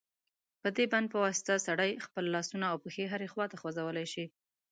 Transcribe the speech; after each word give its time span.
په 0.61 0.69
دې 0.75 0.85
بند 0.93 1.07
په 1.13 1.17
واسطه 1.25 1.53
سړی 1.67 1.91
خپل 2.05 2.25
لاسونه 2.35 2.65
او 2.71 2.77
پښې 2.83 3.03
هرې 3.11 3.27
خواته 3.33 3.55
خوځولای 3.61 4.07
شي. 4.13 4.25